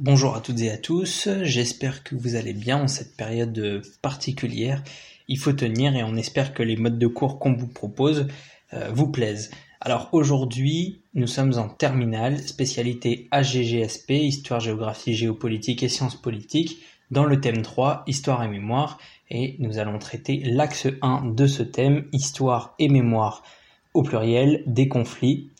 [0.00, 4.82] Bonjour à toutes et à tous, j'espère que vous allez bien en cette période particulière.
[5.28, 8.26] Il faut tenir et on espère que les modes de cours qu'on vous propose
[8.72, 9.52] euh, vous plaisent.
[9.80, 16.78] Alors aujourd'hui, nous sommes en terminale, spécialité AGGSP, Histoire, Géographie, Géopolitique et Sciences Politiques,
[17.12, 18.98] dans le thème 3, Histoire et Mémoire,
[19.30, 23.44] et nous allons traiter l'axe 1 de ce thème, Histoire et Mémoire
[23.92, 25.50] au pluriel des conflits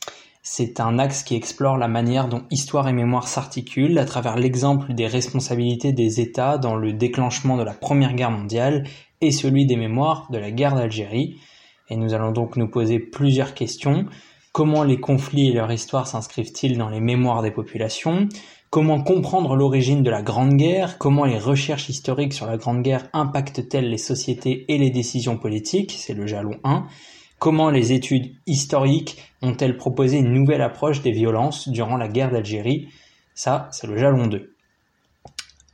[0.47, 4.93] c'est un axe qui explore la manière dont histoire et mémoire s'articulent à travers l'exemple
[4.93, 8.85] des responsabilités des États dans le déclenchement de la Première Guerre mondiale
[9.23, 11.39] et celui des mémoires de la guerre d'Algérie.
[11.89, 14.05] Et nous allons donc nous poser plusieurs questions.
[14.53, 18.29] Comment les conflits et leur histoire s'inscrivent-ils dans les mémoires des populations?
[18.69, 20.99] Comment comprendre l'origine de la Grande Guerre?
[20.99, 25.95] Comment les recherches historiques sur la Grande Guerre impactent-elles les sociétés et les décisions politiques?
[25.97, 26.87] C'est le jalon 1.
[27.45, 32.89] Comment les études historiques ont-elles proposé une nouvelle approche des violences durant la guerre d'Algérie?
[33.35, 34.55] Ça, c'est le jalon 2.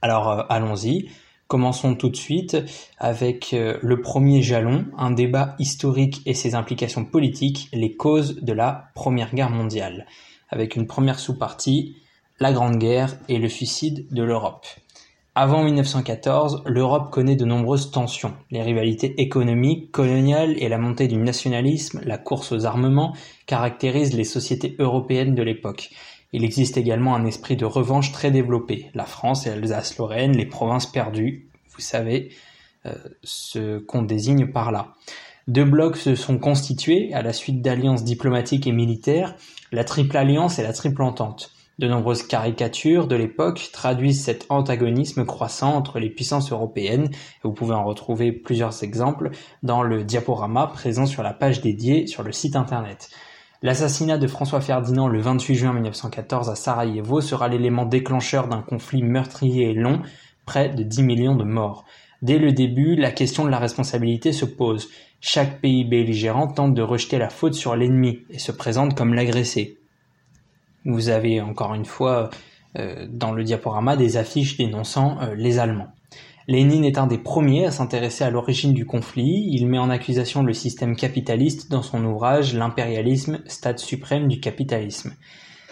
[0.02, 1.10] Alors euh, allons-y.
[1.46, 2.56] Commençons tout de suite
[2.98, 8.52] avec euh, le premier jalon, un débat historique et ses implications politiques, les causes de
[8.52, 10.08] la Première Guerre mondiale,
[10.48, 11.94] avec une première sous-partie,
[12.40, 14.66] la Grande Guerre et le suicide de l'Europe.
[15.36, 18.34] Avant 1914, l'Europe connaît de nombreuses tensions.
[18.50, 23.14] Les rivalités économiques, coloniales et la montée du nationalisme, la course aux armements,
[23.46, 25.90] caractérisent les sociétés européennes de l'époque.
[26.32, 28.90] Il existe également un esprit de revanche très développé.
[28.92, 32.30] La France et Alsace-Lorraine, les provinces perdues, vous savez
[32.86, 34.94] euh, ce qu'on désigne par là.
[35.46, 39.36] Deux blocs se sont constitués à la suite d'alliances diplomatiques et militaires,
[39.70, 41.52] la Triple Alliance et la Triple Entente.
[41.80, 47.54] De nombreuses caricatures de l'époque traduisent cet antagonisme croissant entre les puissances européennes, et vous
[47.54, 49.30] pouvez en retrouver plusieurs exemples
[49.62, 53.08] dans le diaporama présent sur la page dédiée sur le site internet.
[53.62, 59.02] L'assassinat de François Ferdinand le 28 juin 1914 à Sarajevo sera l'élément déclencheur d'un conflit
[59.02, 60.02] meurtrier et long,
[60.44, 61.86] près de 10 millions de morts.
[62.20, 64.90] Dès le début, la question de la responsabilité se pose.
[65.22, 69.79] Chaque pays belligérant tente de rejeter la faute sur l'ennemi et se présente comme l'agressé.
[70.84, 72.30] Vous avez encore une fois
[72.78, 75.92] euh, dans le diaporama des affiches dénonçant euh, les Allemands.
[76.48, 79.48] Lénine est un des premiers à s'intéresser à l'origine du conflit.
[79.52, 85.12] Il met en accusation le système capitaliste dans son ouvrage L'impérialisme, stade suprême du capitalisme.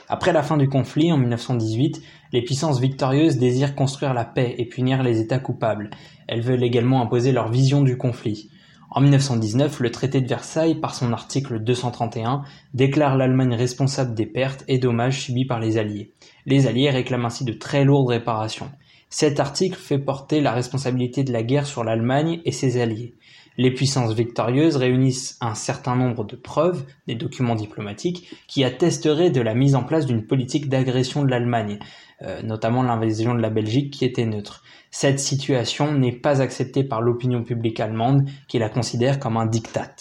[0.08, 2.02] Après la fin du conflit, en 1918,
[2.32, 5.90] les puissances victorieuses désirent construire la paix et punir les États coupables.
[6.26, 8.50] Elles veulent également imposer leur vision du conflit.
[8.90, 14.64] En 1919, le traité de Versailles, par son article 231, déclare l'Allemagne responsable des pertes
[14.66, 16.12] et dommages subis par les Alliés.
[16.46, 18.70] Les Alliés réclament ainsi de très lourdes réparations.
[19.10, 23.14] Cet article fait porter la responsabilité de la guerre sur l'Allemagne et ses alliés.
[23.58, 29.40] Les puissances victorieuses réunissent un certain nombre de preuves, des documents diplomatiques, qui attesteraient de
[29.40, 31.80] la mise en place d'une politique d'agression de l'Allemagne,
[32.22, 34.62] euh, notamment l'invasion de la Belgique qui était neutre.
[34.92, 39.94] Cette situation n'est pas acceptée par l'opinion publique allemande qui la considère comme un diktat.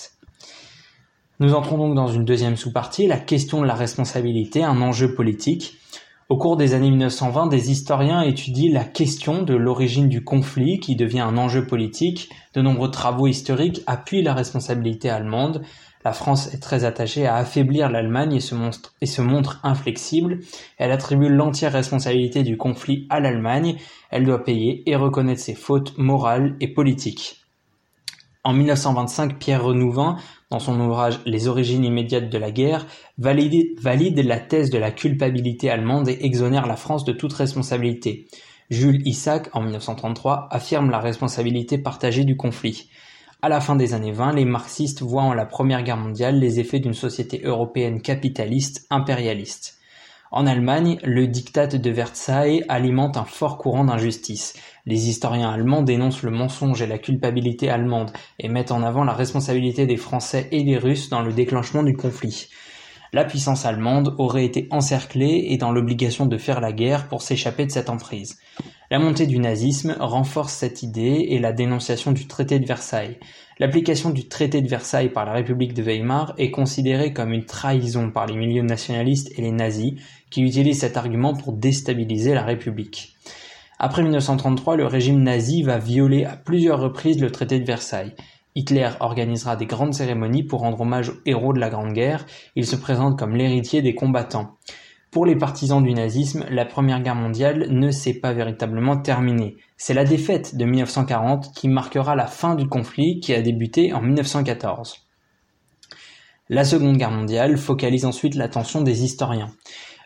[1.40, 5.78] Nous entrons donc dans une deuxième sous-partie, la question de la responsabilité, un enjeu politique.
[6.30, 10.98] Au cours des années 1920, des historiens étudient la question de l'origine du conflit qui
[10.98, 12.30] devient un enjeu politique.
[12.54, 15.62] De nombreux travaux historiques appuient la responsabilité allemande.
[16.04, 20.40] La France est très attachée à affaiblir l'Allemagne et, se montre inflexible.
[20.78, 23.78] Elle attribue l'entière responsabilité du conflit à l'Allemagne.
[24.12, 27.38] Elle doit payer et reconnaître ses fautes morales et politiques.
[28.44, 30.18] En 1925, Pierre Renouvin,
[30.50, 32.86] dans son ouvrage Les origines immédiates de la guerre,
[33.18, 33.76] valide,
[34.26, 38.28] la thèse de la culpabilité allemande et exonère la France de toute responsabilité.
[38.70, 42.90] Jules Isaac, en 1933, affirme la responsabilité partagée du conflit.
[43.42, 46.60] À la fin des années 20, les marxistes voient en la Première Guerre mondiale les
[46.60, 49.78] effets d'une société européenne capitaliste impérialiste.
[50.32, 54.56] En Allemagne, le diktat de Versailles alimente un fort courant d'injustice.
[54.88, 59.12] Les historiens allemands dénoncent le mensonge et la culpabilité allemande et mettent en avant la
[59.12, 62.48] responsabilité des Français et des Russes dans le déclenchement du conflit.
[63.12, 67.66] La puissance allemande aurait été encerclée et dans l'obligation de faire la guerre pour s'échapper
[67.66, 68.38] de cette emprise.
[68.90, 73.18] La montée du nazisme renforce cette idée et la dénonciation du traité de Versailles.
[73.60, 78.10] L'application du traité de Versailles par la République de Weimar est considérée comme une trahison
[78.10, 79.96] par les milieux nationalistes et les nazis
[80.30, 83.18] qui utilisent cet argument pour déstabiliser la République.
[83.80, 88.16] Après 1933, le régime nazi va violer à plusieurs reprises le traité de Versailles.
[88.56, 92.26] Hitler organisera des grandes cérémonies pour rendre hommage aux héros de la Grande Guerre.
[92.56, 94.58] Il se présente comme l'héritier des combattants.
[95.12, 99.58] Pour les partisans du nazisme, la Première Guerre mondiale ne s'est pas véritablement terminée.
[99.78, 104.02] C'est la défaite de 1940 qui marquera la fin du conflit qui a débuté en
[104.02, 105.08] 1914.
[106.50, 109.52] La Seconde Guerre mondiale focalise ensuite l'attention des historiens.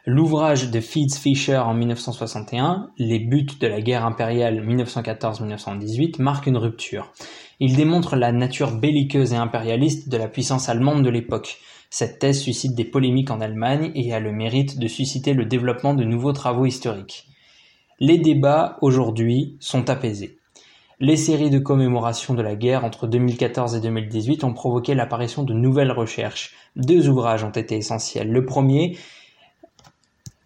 [0.07, 6.57] L'ouvrage de Fitz Fisher en 1961, Les buts de la guerre impériale 1914-1918, marque une
[6.57, 7.11] rupture.
[7.59, 11.59] Il démontre la nature belliqueuse et impérialiste de la puissance allemande de l'époque.
[11.91, 15.93] Cette thèse suscite des polémiques en Allemagne et a le mérite de susciter le développement
[15.93, 17.27] de nouveaux travaux historiques.
[17.99, 20.39] Les débats, aujourd'hui, sont apaisés.
[20.99, 25.53] Les séries de commémoration de la guerre entre 2014 et 2018 ont provoqué l'apparition de
[25.53, 26.55] nouvelles recherches.
[26.75, 28.31] Deux ouvrages ont été essentiels.
[28.31, 28.97] Le premier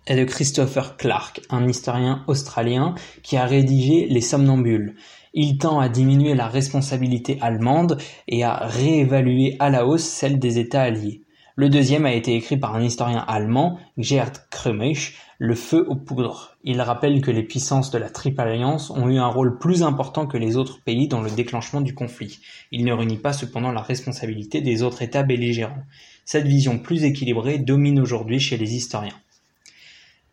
[0.08, 4.96] est de Christopher Clark, un historien australien qui a rédigé Les Somnambules.
[5.34, 7.98] Il tend à diminuer la responsabilité allemande
[8.28, 11.26] et à réévaluer à la hausse celle des États alliés.
[11.58, 16.58] Le deuxième a été écrit par un historien allemand, Gerd Krömich, Le feu aux poudres.
[16.66, 20.28] Il rappelle que les puissances de la Triple Alliance ont eu un rôle plus important
[20.28, 22.40] que les autres pays dans le déclenchement du conflit.
[22.72, 25.84] Il ne réunit pas cependant la responsabilité des autres États belligérants.
[26.26, 29.16] Cette vision plus équilibrée domine aujourd'hui chez les historiens.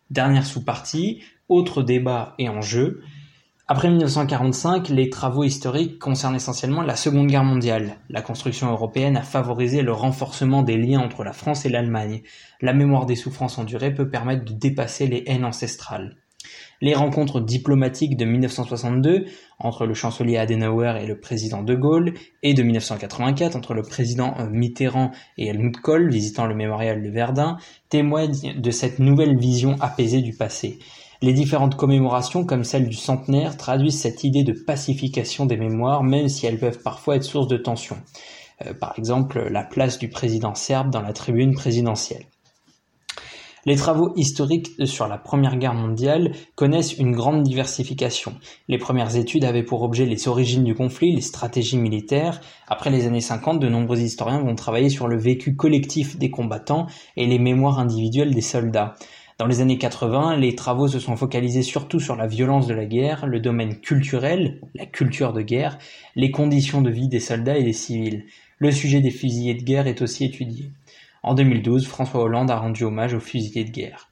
[0.09, 3.01] Dernière sous-partie, autre débat et enjeu,
[3.65, 7.95] après 1945, les travaux historiques concernent essentiellement la Seconde Guerre mondiale.
[8.09, 12.23] La construction européenne a favorisé le renforcement des liens entre la France et l'Allemagne.
[12.59, 16.17] La mémoire des souffrances endurées peut permettre de dépasser les haines ancestrales.
[16.81, 19.25] Les rencontres diplomatiques de 1962
[19.59, 24.35] entre le chancelier Adenauer et le président de Gaulle et de 1984 entre le président
[24.39, 27.57] euh, Mitterrand et Helmut Kohl visitant le mémorial de Verdun
[27.89, 30.79] témoignent de cette nouvelle vision apaisée du passé.
[31.21, 36.27] Les différentes commémorations, comme celle du centenaire, traduisent cette idée de pacification des mémoires, même
[36.27, 37.95] si elles peuvent parfois être source de tensions.
[38.65, 42.25] Euh, par exemple, la place du président serbe dans la tribune présidentielle.
[43.65, 48.35] Les travaux historiques sur la Première Guerre mondiale connaissent une grande diversification.
[48.67, 52.41] Les premières études avaient pour objet les origines du conflit, les stratégies militaires.
[52.67, 56.87] Après les années 50, de nombreux historiens vont travailler sur le vécu collectif des combattants
[57.15, 58.95] et les mémoires individuelles des soldats.
[59.37, 62.85] Dans les années 80, les travaux se sont focalisés surtout sur la violence de la
[62.85, 65.77] guerre, le domaine culturel, la culture de guerre,
[66.17, 68.25] les conditions de vie des soldats et des civils.
[68.57, 70.69] Le sujet des fusillés de guerre est aussi étudié.
[71.25, 74.09] En 2012, François Hollande a rendu hommage aux fusillés de guerre.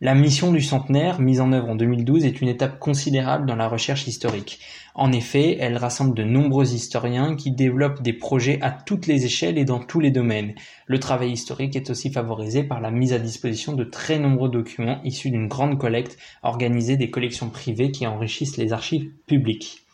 [0.00, 3.68] La mission du centenaire, mise en œuvre en 2012, est une étape considérable dans la
[3.68, 4.58] recherche historique.
[4.96, 9.56] En effet, elle rassemble de nombreux historiens qui développent des projets à toutes les échelles
[9.56, 10.54] et dans tous les domaines.
[10.86, 15.00] Le travail historique est aussi favorisé par la mise à disposition de très nombreux documents
[15.04, 19.87] issus d'une grande collecte organisée des collections privées qui enrichissent les archives publiques.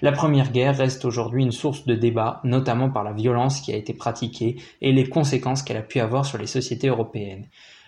[0.00, 3.76] La Première Guerre reste aujourd'hui une source de débat, notamment par la violence qui a
[3.76, 7.46] été pratiquée et les conséquences qu'elle a pu avoir sur les sociétés européennes.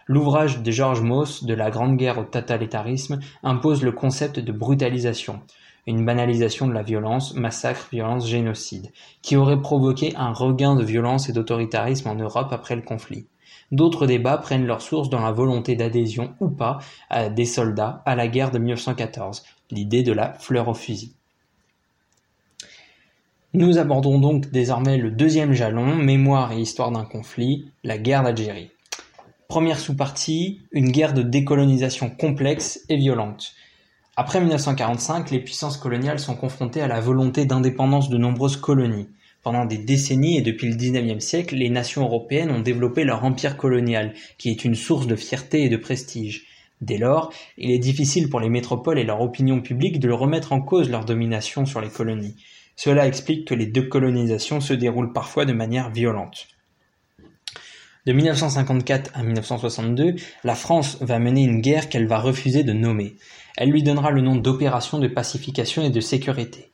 [0.09, 5.39] L'ouvrage de George Moss de la Grande Guerre au totalitarisme impose le concept de brutalisation,
[5.87, 8.91] une banalisation de la violence, massacre, violence, génocide,
[9.23, 13.29] qui aurait provoqué un regain de violence et d'autoritarisme en Europe après le conflit.
[13.71, 16.81] D'autres débats prennent leur source dans la volonté d'adhésion ou pas
[17.31, 21.15] des soldats à la guerre de 1914, l'idée de la fleur au fusil.
[23.53, 28.71] Nous abordons donc désormais le deuxième jalon, mémoire et histoire d'un conflit, la guerre d'Algérie.
[29.49, 33.55] Première sous-partie, une guerre de décolonisation complexe et violente.
[34.15, 39.09] Après 1945, les puissances coloniales sont confrontées à la volonté d'indépendance de nombreuses colonies.
[39.43, 43.57] Pendant des décennies et depuis le XIXe siècle, les nations européennes ont développé leur empire
[43.57, 46.47] colonial, qui est une source de fierté et de prestige.
[46.83, 50.61] Dès lors, il est difficile pour les métropoles et leur opinion publique de remettre en
[50.61, 52.37] cause leur domination sur les colonies.
[52.83, 56.49] Cela explique que les deux colonisations se déroulent parfois de manière violente.
[58.07, 63.17] De 1954 à 1962, la France va mener une guerre qu'elle va refuser de nommer.
[63.59, 66.73] Elle lui donnera le nom d'opération de pacification et de sécurité.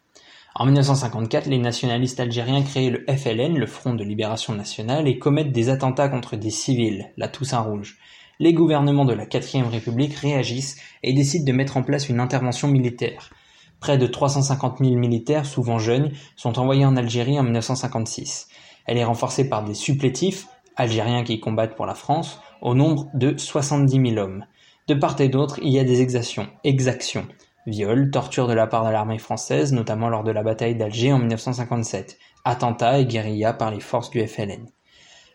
[0.55, 5.51] En 1954, les nationalistes algériens créent le FLN, le Front de Libération Nationale, et commettent
[5.51, 7.99] des attentats contre des civils, la Toussaint Rouge.
[8.39, 12.69] Les gouvernements de la 4ème République réagissent et décident de mettre en place une intervention
[12.69, 13.31] militaire.
[13.81, 18.49] Près de 350 000 militaires, souvent jeunes, sont envoyés en Algérie en 1956.
[18.87, 23.37] Elle est renforcée par des supplétifs, algériens qui combattent pour la France, au nombre de
[23.37, 24.45] 70 000 hommes.
[24.89, 27.27] De part et d'autre, il y a des exactions, exactions,
[27.67, 31.19] viols, tortures de la part de l'armée française, notamment lors de la bataille d'Alger en
[31.19, 34.67] 1957, attentats et guérillas par les forces du FLN.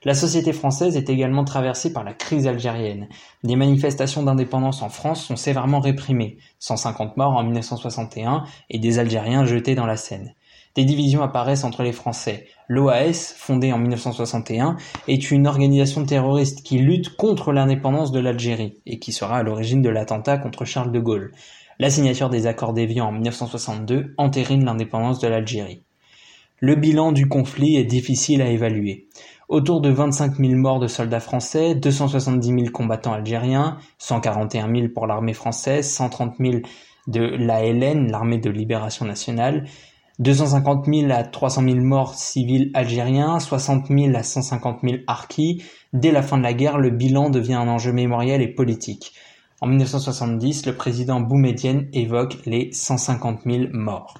[0.03, 3.07] La société française est également traversée par la crise algérienne.
[3.43, 9.45] Des manifestations d'indépendance en France sont sévèrement réprimées, 150 morts en 1961 et des Algériens
[9.45, 10.33] jetés dans la Seine.
[10.73, 12.47] Des divisions apparaissent entre les Français.
[12.67, 14.77] L'OAS, fondée en 1961,
[15.07, 19.83] est une organisation terroriste qui lutte contre l'indépendance de l'Algérie et qui sera à l'origine
[19.83, 21.31] de l'attentat contre Charles de Gaulle.
[21.77, 25.83] La signature des accords d'Évian en 1962 entérine l'indépendance de l'Algérie.
[26.59, 29.07] Le bilan du conflit est difficile à évaluer.
[29.51, 35.07] Autour de 25 000 morts de soldats français, 270 000 combattants algériens, 141 000 pour
[35.07, 36.59] l'armée française, 130 000
[37.07, 39.65] de l'ALN, l'armée de libération nationale,
[40.19, 45.61] 250 000 à 300 000 morts civils algériens, 60 000 à 150 000 harkis.
[45.91, 49.11] Dès la fin de la guerre, le bilan devient un enjeu mémoriel et politique.
[49.59, 54.13] En 1970, le président Boumedienne évoque les 150 000 morts.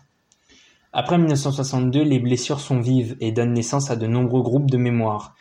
[0.94, 5.36] Après 1962, les blessures sont vives et donnent naissance à de nombreux groupes de mémoire.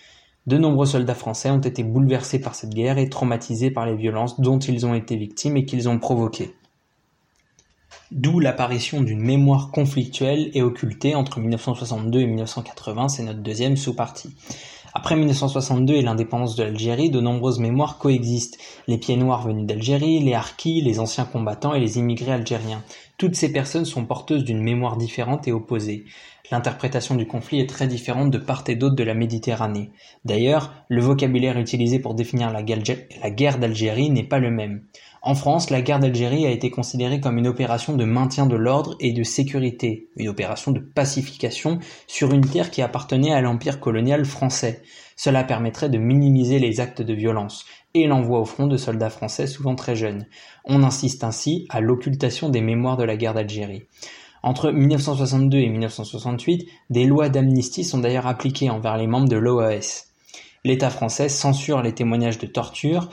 [0.46, 4.40] De nombreux soldats français ont été bouleversés par cette guerre et traumatisés par les violences
[4.40, 6.54] dont ils ont été victimes et qu'ils ont provoquées.
[8.12, 14.30] D'où l'apparition d'une mémoire conflictuelle et occultée entre 1962 et 1980, c'est notre deuxième sous-partie.
[14.92, 18.58] Après 1962 et l'indépendance de l'Algérie, de nombreuses mémoires coexistent.
[18.88, 22.82] Les pieds noirs venus d'Algérie, les harkis, les anciens combattants et les immigrés algériens.
[23.20, 26.06] Toutes ces personnes sont porteuses d'une mémoire différente et opposée.
[26.50, 29.90] L'interprétation du conflit est très différente de part et d'autre de la Méditerranée.
[30.24, 34.84] D'ailleurs, le vocabulaire utilisé pour définir la guerre d'Algérie n'est pas le même.
[35.20, 38.96] En France, la guerre d'Algérie a été considérée comme une opération de maintien de l'ordre
[39.00, 44.24] et de sécurité, une opération de pacification sur une terre qui appartenait à l'empire colonial
[44.24, 44.80] français.
[45.22, 49.46] Cela permettrait de minimiser les actes de violence et l'envoi au front de soldats français
[49.46, 50.24] souvent très jeunes.
[50.64, 53.82] On insiste ainsi à l'occultation des mémoires de la guerre d'Algérie.
[54.42, 60.06] Entre 1962 et 1968, des lois d'amnistie sont d'ailleurs appliquées envers les membres de l'OAS.
[60.64, 63.10] L'État français censure les témoignages de torture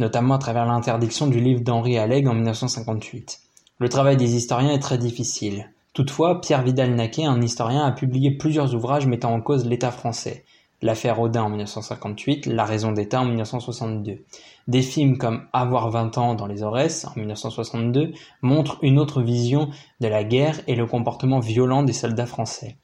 [0.00, 3.38] notamment à travers l'interdiction du livre d'Henri Alleg en 1958.
[3.78, 5.70] Le travail des historiens est très difficile.
[5.92, 10.44] Toutefois, Pierre Vidal-Naquet, un historien, a publié plusieurs ouvrages mettant en cause l'État français.
[10.80, 14.24] L'affaire Audin en 1958, La raison d'État en 1962.
[14.68, 19.70] Des films comme Avoir 20 ans dans les Aurès en 1962 montrent une autre vision
[20.00, 22.76] de la guerre et le comportement violent des soldats français.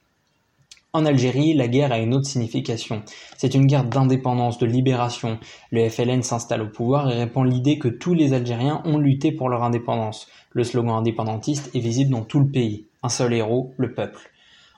[0.92, 3.02] En Algérie, la guerre a une autre signification.
[3.36, 5.38] C'est une guerre d'indépendance, de libération.
[5.70, 9.48] Le FLN s'installe au pouvoir et répand l'idée que tous les Algériens ont lutté pour
[9.48, 10.26] leur indépendance.
[10.50, 12.86] Le slogan indépendantiste est visible dans tout le pays.
[13.04, 14.30] Un seul héros, le peuple.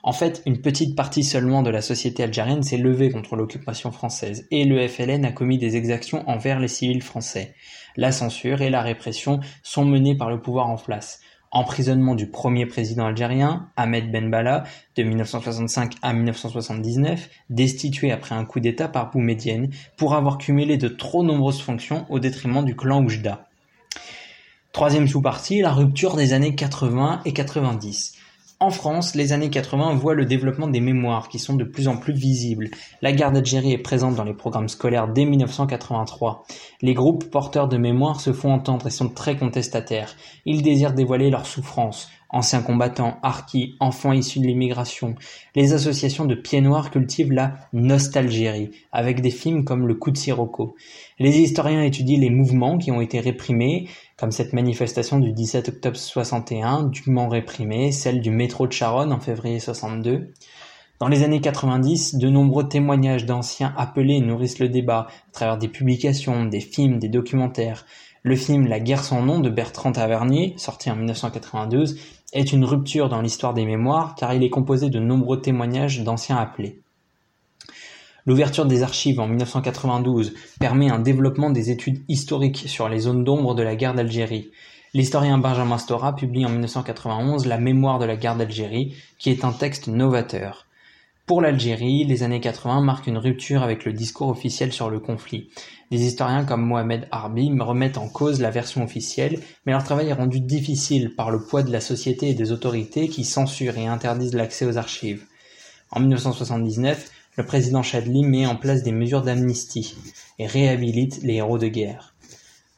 [0.07, 4.47] En fait, une petite partie seulement de la société algérienne s'est levée contre l'occupation française
[4.51, 7.55] et le FLN a commis des exactions envers les civils français.
[7.97, 11.19] La censure et la répression sont menées par le pouvoir en place.
[11.51, 14.63] Emprisonnement du premier président algérien, Ahmed Ben Bella,
[14.95, 20.87] de 1965 à 1979, destitué après un coup d'État par Boumedienne pour avoir cumulé de
[20.87, 23.49] trop nombreuses fonctions au détriment du clan Oujda.
[24.71, 28.13] Troisième sous-partie, la rupture des années 80 et 90.
[28.59, 31.95] En France, les années 80 voient le développement des mémoires qui sont de plus en
[31.95, 32.71] plus visibles.
[33.03, 36.43] La guerre d'Algérie est présente dans les programmes scolaires dès 1983.
[36.81, 40.15] Les groupes porteurs de mémoire se font entendre et sont très contestataires.
[40.45, 42.09] Ils désirent dévoiler leurs souffrances.
[42.29, 45.15] Anciens combattants, harkis, enfants issus de l'immigration.
[45.55, 50.17] Les associations de pieds noirs cultivent la nostalgérie, avec des films comme Le coup de
[50.17, 50.75] Sirocco.
[51.19, 55.95] Les historiens étudient les mouvements qui ont été réprimés, comme cette manifestation du 17 octobre
[55.95, 60.33] 61, dûment réprimée, celle du métro de Charonne en février 62.
[60.99, 65.67] Dans les années 90, de nombreux témoignages d'anciens appelés nourrissent le débat à travers des
[65.67, 67.85] publications, des films, des documentaires.
[68.23, 71.99] Le film La guerre sans nom de Bertrand Tavernier, sorti en 1992,
[72.33, 76.37] est une rupture dans l'histoire des mémoires car il est composé de nombreux témoignages d'anciens
[76.37, 76.81] appelés.
[78.25, 83.55] L'ouverture des archives en 1992 permet un développement des études historiques sur les zones d'ombre
[83.55, 84.51] de la guerre d'Algérie.
[84.93, 89.53] L'historien Benjamin Stora publie en 1991 La mémoire de la guerre d'Algérie, qui est un
[89.53, 90.66] texte novateur.
[91.27, 95.49] Pour l'Algérie, les années 80 marquent une rupture avec le discours officiel sur le conflit.
[95.91, 100.13] Des historiens comme Mohamed Harbi remettent en cause la version officielle, mais leur travail est
[100.13, 104.35] rendu difficile par le poids de la société et des autorités qui censurent et interdisent
[104.35, 105.25] l'accès aux archives.
[105.91, 109.97] En 1979, le président Chadli met en place des mesures d'amnistie
[110.39, 112.15] et réhabilite les héros de guerre.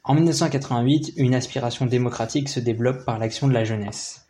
[0.04, 4.26] En 1988, une aspiration démocratique se développe par l'action de la jeunesse.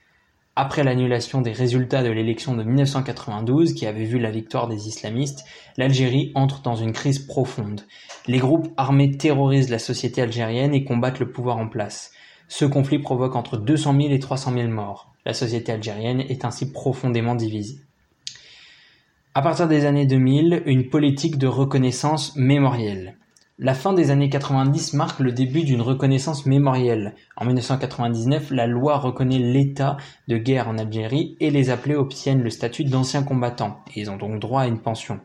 [0.61, 5.45] Après l'annulation des résultats de l'élection de 1992, qui avait vu la victoire des islamistes,
[5.77, 7.83] l'Algérie entre dans une crise profonde.
[8.27, 12.11] Les groupes armés terrorisent la société algérienne et combattent le pouvoir en place.
[12.49, 15.13] Ce conflit provoque entre 200 000 et 300 000 morts.
[15.25, 17.79] La société algérienne est ainsi profondément divisée.
[19.35, 23.15] À partir des années 2000, une politique de reconnaissance mémorielle.
[23.61, 27.13] La fin des années 90 marque le début d'une reconnaissance mémorielle.
[27.35, 29.97] En 1999, la loi reconnaît l'état
[30.29, 33.81] de guerre en Algérie et les appelés obtiennent le statut d'anciens combattants.
[33.97, 35.19] Ils ont donc droit à une pension.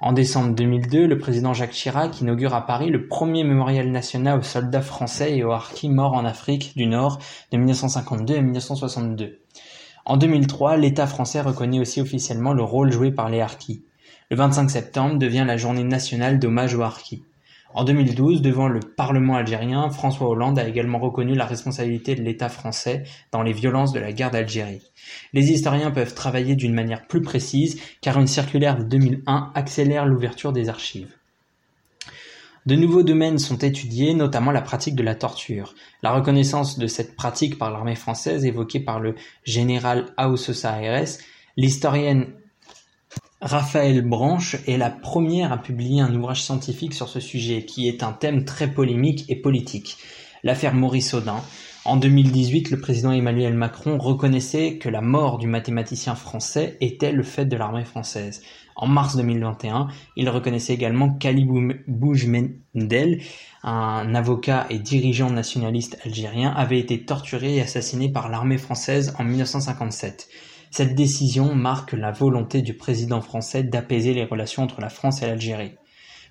[0.00, 4.42] En décembre 2002, le président Jacques Chirac inaugure à Paris le premier mémorial national aux
[4.42, 7.18] soldats français et aux harkis morts en Afrique du Nord
[7.52, 9.40] de 1952 à 1962.
[10.06, 13.84] En 2003, l'État français reconnaît aussi officiellement le rôle joué par les harkis.
[14.30, 17.24] Le 25 septembre devient la journée nationale d'hommage aux harkis.
[17.74, 22.48] En 2012, devant le Parlement algérien, François Hollande a également reconnu la responsabilité de l'État
[22.48, 24.90] français dans les violences de la guerre d'Algérie.
[25.34, 30.52] Les historiens peuvent travailler d'une manière plus précise car une circulaire de 2001 accélère l'ouverture
[30.52, 31.14] des archives.
[32.64, 35.74] De nouveaux domaines sont étudiés, notamment la pratique de la torture.
[36.02, 41.04] La reconnaissance de cette pratique par l'armée française évoquée par le général Aires,
[41.56, 42.26] l'historienne
[43.40, 48.02] Raphaël Branche est la première à publier un ouvrage scientifique sur ce sujet, qui est
[48.02, 49.96] un thème très polémique et politique,
[50.42, 51.40] l'affaire Maurice Audin.
[51.84, 57.22] En 2018, le président Emmanuel Macron reconnaissait que la mort du mathématicien français était le
[57.22, 58.42] fait de l'armée française.
[58.74, 61.46] En mars 2021, il reconnaissait également qu'Ali
[61.86, 63.22] Boujmendel,
[63.62, 69.22] un avocat et dirigeant nationaliste algérien, avait été torturé et assassiné par l'armée française en
[69.22, 70.28] 1957.
[70.70, 75.26] Cette décision marque la volonté du président français d'apaiser les relations entre la France et
[75.26, 75.72] l'Algérie.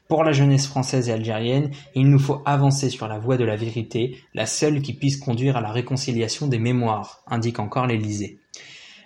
[0.08, 3.58] Pour la jeunesse française et algérienne, il nous faut avancer sur la voie de la
[3.58, 8.39] vérité, la seule qui puisse conduire à la réconciliation des mémoires, indique encore l'Élysée.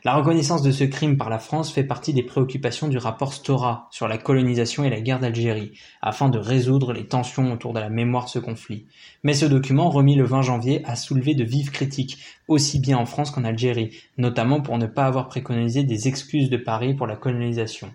[0.04, 3.88] La reconnaissance de ce crime par la France fait partie des préoccupations du rapport Stora
[3.92, 7.92] sur la colonisation et la guerre d'Algérie, afin de résoudre les tensions autour de la
[7.92, 8.88] mémoire de ce conflit.
[9.22, 12.18] Mais ce document, remis le 20 janvier, a soulevé de vives critiques,
[12.48, 16.58] aussi bien en France qu'en Algérie, notamment pour ne pas avoir préconisé des excuses de
[16.58, 17.94] Paris pour la colonisation.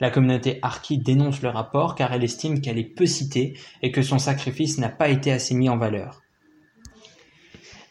[0.00, 4.02] La communauté Harki dénonce le rapport car elle estime qu'elle est peu citée et que
[4.02, 6.22] son sacrifice n'a pas été assez mis en valeur.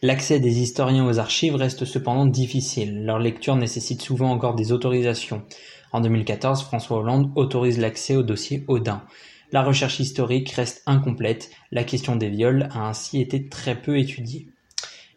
[0.00, 5.42] L'accès des historiens aux archives reste cependant difficile, leur lecture nécessite souvent encore des autorisations.
[5.90, 9.02] En 2014, François Hollande autorise l'accès au dossier Odin.
[9.50, 14.46] La recherche historique reste incomplète, la question des viols a ainsi été très peu étudiée.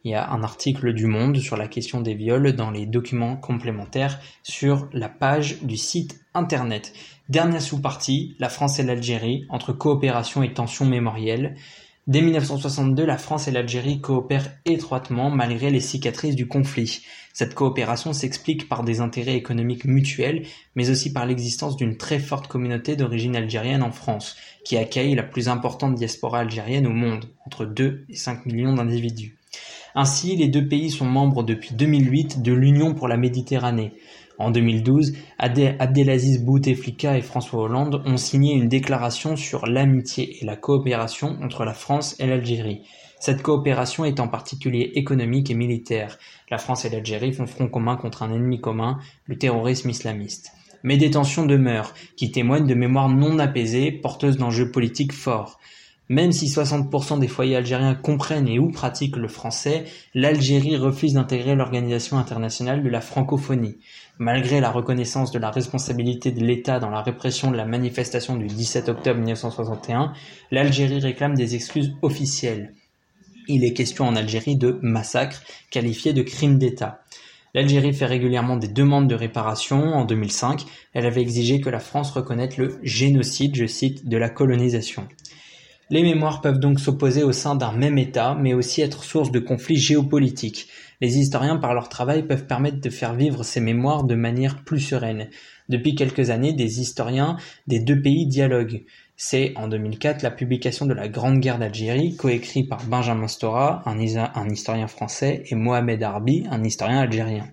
[0.04, 3.38] Il y a un article du Monde sur la question des viols dans les documents
[3.38, 6.92] complémentaires sur la page du site internet.
[7.30, 11.56] Dernière sous-partie, la France et l'Algérie, entre coopération et tension mémorielle.
[12.08, 17.04] Dès 1962, la France et l'Algérie coopèrent étroitement malgré les cicatrices du conflit.
[17.32, 22.48] Cette coopération s'explique par des intérêts économiques mutuels, mais aussi par l'existence d'une très forte
[22.48, 27.66] communauté d'origine algérienne en France, qui accueille la plus importante diaspora algérienne au monde, entre
[27.66, 29.38] 2 et 5 millions d'individus.
[29.94, 33.94] Ainsi, les deux pays sont membres depuis 2008 de l'Union pour la Méditerranée.
[34.42, 40.56] En 2012, Abdelaziz Bouteflika et François Hollande ont signé une déclaration sur l'amitié et la
[40.56, 42.82] coopération entre la France et l'Algérie.
[43.20, 46.18] Cette coopération est en particulier économique et militaire.
[46.50, 50.54] La France et l'Algérie font front commun contre un ennemi commun, le terrorisme islamiste.
[50.82, 55.60] Mais des tensions demeurent, qui témoignent de mémoires non apaisées, porteuses d'enjeux politiques forts.
[56.12, 61.56] Même si 60% des foyers algériens comprennent et ou pratiquent le français, l'Algérie refuse d'intégrer
[61.56, 63.78] l'Organisation internationale de la francophonie.
[64.22, 68.46] Malgré la reconnaissance de la responsabilité de l'État dans la répression de la manifestation du
[68.46, 70.14] 17 octobre 1961,
[70.52, 72.76] l'Algérie réclame des excuses officielles.
[73.48, 77.02] Il est question en Algérie de massacre, qualifié de crime d'État.
[77.56, 79.82] L'Algérie fait régulièrement des demandes de réparation.
[79.82, 84.30] En 2005, elle avait exigé que la France reconnaisse le génocide, je cite, de la
[84.30, 85.08] colonisation.
[85.90, 89.40] Les mémoires peuvent donc s'opposer au sein d'un même État, mais aussi être source de
[89.40, 90.68] conflits géopolitiques.
[91.02, 94.80] Les historiens, par leur travail, peuvent permettre de faire vivre ces mémoires de manière plus
[94.80, 95.30] sereine.
[95.68, 98.84] Depuis quelques années, des historiens des deux pays dialoguent.
[99.24, 104.00] C'est en 2004 la publication de La Grande Guerre d'Algérie, coécrit par Benjamin Stora, un,
[104.00, 107.48] historien français, et Mohamed Arbi, un historien algérien.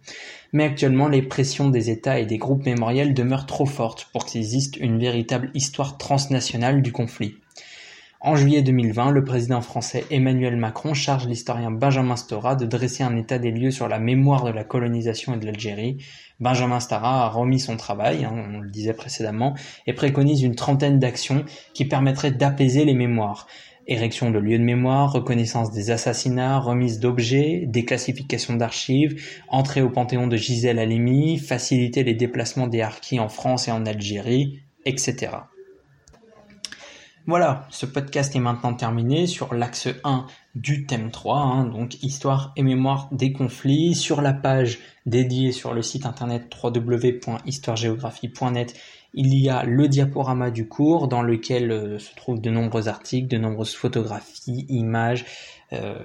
[0.53, 4.41] Mais actuellement, les pressions des États et des groupes mémoriels demeurent trop fortes pour qu'il
[4.41, 7.37] existe une véritable histoire transnationale du conflit.
[8.21, 13.17] En juillet 2020, le président français Emmanuel Macron charge l'historien Benjamin Stora de dresser un
[13.17, 15.99] état des lieux sur la mémoire de la colonisation et de l'Algérie.
[16.41, 19.55] Benjamin Stora a remis son travail, hein, on le disait précédemment,
[19.87, 23.47] et préconise une trentaine d'actions qui permettraient d'apaiser les mémoires.
[23.87, 30.27] Érection de lieux de mémoire, reconnaissance des assassinats, remise d'objets, déclassification d'archives, entrée au panthéon
[30.27, 35.29] de Gisèle Halimi, faciliter les déplacements des harkis en France et en Algérie, etc.
[37.29, 42.55] Voilà, ce podcast est maintenant terminé sur l'axe 1 du thème 3, hein, donc histoire
[42.57, 43.95] et mémoire des conflits.
[43.95, 48.75] Sur la page dédiée sur le site internet www.histoiregéographie.net,
[49.13, 53.29] il y a le diaporama du cours dans lequel euh, se trouvent de nombreux articles,
[53.29, 55.27] de nombreuses photographies, images,
[55.75, 56.03] euh,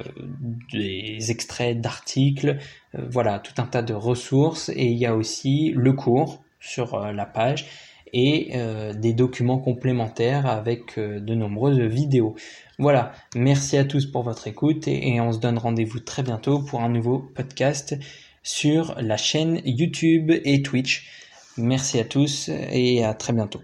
[0.74, 2.58] des extraits d'articles,
[2.96, 4.68] euh, voilà, tout un tas de ressources.
[4.76, 10.45] Et il y a aussi le cours sur la page et euh, des documents complémentaires
[10.45, 12.36] avec euh, de nombreuses vidéos.
[12.80, 16.82] Voilà, merci à tous pour votre écoute et on se donne rendez-vous très bientôt pour
[16.82, 17.95] un nouveau podcast
[18.43, 21.08] sur la chaîne YouTube et Twitch.
[21.58, 23.62] Merci à tous et à très bientôt.